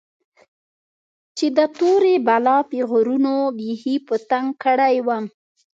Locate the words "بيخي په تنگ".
3.57-4.47